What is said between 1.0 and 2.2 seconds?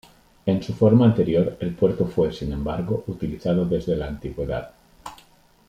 anterior, el puerto